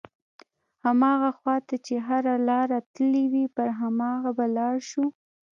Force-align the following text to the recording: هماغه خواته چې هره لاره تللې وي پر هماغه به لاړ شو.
هماغه 0.85 1.29
خواته 1.37 1.75
چې 1.85 1.95
هره 2.07 2.35
لاره 2.49 2.79
تللې 2.93 3.25
وي 3.33 3.45
پر 3.55 3.67
هماغه 3.79 4.31
به 4.37 4.45
لاړ 4.57 4.75
شو. 4.89 5.05